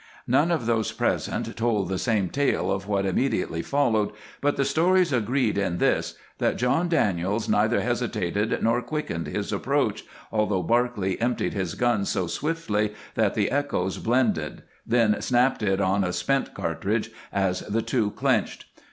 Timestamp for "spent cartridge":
16.13-17.11